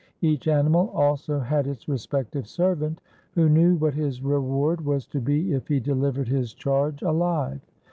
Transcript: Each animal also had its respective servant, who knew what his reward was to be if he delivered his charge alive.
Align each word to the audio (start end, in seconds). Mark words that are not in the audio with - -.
Each 0.23 0.47
animal 0.47 0.89
also 0.95 1.37
had 1.39 1.67
its 1.67 1.87
respective 1.87 2.47
servant, 2.47 3.01
who 3.35 3.47
knew 3.49 3.75
what 3.75 3.93
his 3.93 4.23
reward 4.23 4.83
was 4.83 5.05
to 5.05 5.19
be 5.21 5.53
if 5.53 5.67
he 5.67 5.79
delivered 5.79 6.27
his 6.27 6.55
charge 6.55 7.03
alive. 7.03 7.61